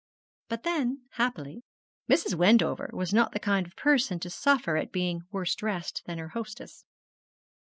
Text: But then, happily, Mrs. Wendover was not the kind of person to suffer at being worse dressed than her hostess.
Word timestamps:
But 0.49 0.63
then, 0.63 1.03
happily, 1.11 1.61
Mrs. 2.09 2.33
Wendover 2.33 2.89
was 2.91 3.13
not 3.13 3.33
the 3.33 3.39
kind 3.39 3.67
of 3.67 3.75
person 3.75 4.19
to 4.21 4.31
suffer 4.31 4.75
at 4.75 4.91
being 4.91 5.27
worse 5.31 5.53
dressed 5.53 6.01
than 6.07 6.17
her 6.17 6.29
hostess. 6.29 6.85